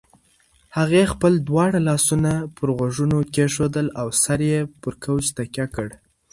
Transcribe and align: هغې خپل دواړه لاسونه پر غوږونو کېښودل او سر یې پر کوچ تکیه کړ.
هغې 0.77 1.03
خپل 1.13 1.33
دواړه 1.47 1.79
لاسونه 1.89 2.31
پر 2.57 2.67
غوږونو 2.77 3.17
کېښودل 3.33 3.87
او 4.01 4.07
سر 4.23 4.39
یې 4.51 4.59
پر 4.81 4.93
کوچ 5.03 5.23
تکیه 5.37 5.65
کړ. 5.75 5.87